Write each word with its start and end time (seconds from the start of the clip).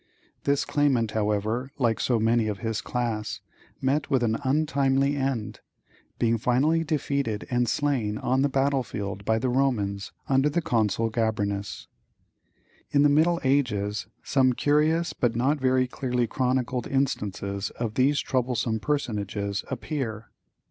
This 0.45 0.65
claimant, 0.65 1.11
however, 1.11 1.69
like 1.77 1.99
so 1.99 2.17
many 2.19 2.47
of 2.47 2.57
his 2.57 2.81
class, 2.81 3.39
met 3.79 4.09
with 4.09 4.23
an 4.23 4.37
untimely 4.43 5.15
end, 5.15 5.59
being 6.17 6.39
finally 6.39 6.83
defeated 6.83 7.45
and 7.51 7.69
slain 7.69 8.17
on 8.17 8.41
the 8.41 8.49
battlefield 8.49 9.23
by 9.25 9.37
the 9.37 9.49
Romans, 9.49 10.11
under 10.27 10.49
the 10.49 10.59
Consul 10.59 11.11
Gabrinus. 11.11 11.85
In 12.89 13.03
the 13.03 13.09
middle 13.09 13.39
ages 13.43 14.07
some 14.23 14.53
curious 14.53 15.13
but 15.13 15.35
not 15.35 15.59
very 15.59 15.85
clearly 15.87 16.25
chronicled 16.25 16.87
instances 16.87 17.69
of 17.69 17.93
these 17.93 18.19
troublesome 18.21 18.79
personages 18.79 19.63
appear. 19.69 20.31